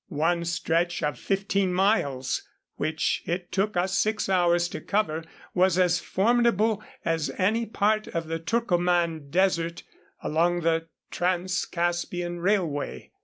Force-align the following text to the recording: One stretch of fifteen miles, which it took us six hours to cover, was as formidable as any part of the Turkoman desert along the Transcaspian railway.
One 0.17 0.45
stretch 0.45 1.03
of 1.03 1.19
fifteen 1.19 1.71
miles, 1.75 2.41
which 2.77 3.21
it 3.27 3.51
took 3.51 3.77
us 3.77 3.95
six 3.95 4.29
hours 4.29 4.67
to 4.69 4.81
cover, 4.81 5.23
was 5.53 5.77
as 5.77 5.99
formidable 5.99 6.83
as 7.05 7.29
any 7.37 7.67
part 7.67 8.07
of 8.07 8.27
the 8.27 8.39
Turkoman 8.39 9.29
desert 9.29 9.83
along 10.23 10.61
the 10.61 10.87
Transcaspian 11.11 12.39
railway. 12.41 13.11